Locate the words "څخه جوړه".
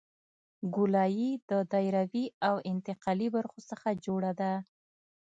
3.69-4.31